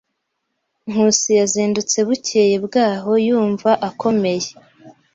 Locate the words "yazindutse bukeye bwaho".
1.39-3.11